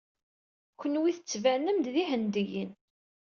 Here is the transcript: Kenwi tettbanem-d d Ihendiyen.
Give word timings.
Kenwi 0.79 1.11
tettbanem-d 1.17 1.85
d 1.93 1.95
Ihendiyen. 2.03 2.71